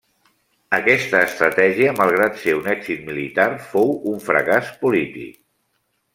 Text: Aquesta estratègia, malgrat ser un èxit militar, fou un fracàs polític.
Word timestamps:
Aquesta 0.77 1.19
estratègia, 1.25 1.91
malgrat 1.99 2.39
ser 2.45 2.55
un 2.61 2.71
èxit 2.73 3.05
militar, 3.11 3.47
fou 3.75 3.95
un 4.15 4.25
fracàs 4.31 4.75
polític. 4.87 5.39